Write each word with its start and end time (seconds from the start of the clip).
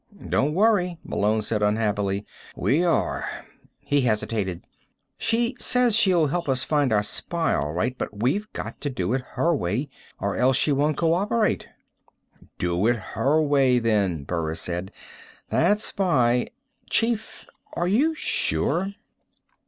"Don't 0.29 0.55
worry," 0.55 0.97
Malone 1.03 1.43
said 1.43 1.61
unhappily. 1.61 2.25
"We 2.55 2.83
are." 2.83 3.23
He 3.81 4.01
hesitated. 4.01 4.63
"She 5.19 5.55
says 5.59 5.95
she'll 5.95 6.25
help 6.25 6.49
us 6.49 6.63
find 6.63 6.91
our 6.91 7.03
spy, 7.03 7.53
all 7.53 7.71
right, 7.71 7.95
but 7.95 8.19
we've 8.23 8.51
got 8.51 8.81
to 8.81 8.89
do 8.89 9.13
it 9.13 9.21
her 9.35 9.55
way 9.55 9.89
or 10.19 10.35
else 10.35 10.57
she 10.57 10.71
won't 10.71 10.97
co 10.97 11.13
operate." 11.13 11.67
"Do 12.57 12.87
it 12.87 12.95
her 13.13 13.43
way, 13.43 13.77
then," 13.77 14.23
Burris 14.23 14.61
said. 14.61 14.91
"That 15.51 15.79
spy" 15.79 16.47
"Chief, 16.89 17.45
are 17.73 17.87
you 17.87 18.15
sure?" 18.15 18.95